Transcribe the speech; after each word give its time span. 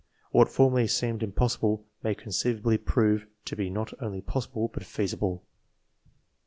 What 0.31 0.49
formerly 0.49 0.87
seemed 0.87 1.21
impossible 1.21 1.85
may 2.01 2.15
conceivably 2.15 2.79
prove 2.79 3.27
to 3.45 3.55
be 3.55 3.69
not 3.69 3.93
only 4.01 4.21
possible, 4.21 4.67
but 4.73 4.83
feasible. 4.83 5.43